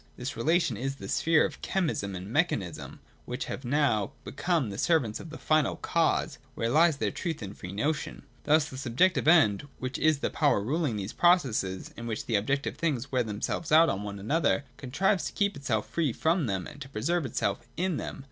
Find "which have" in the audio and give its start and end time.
3.25-3.63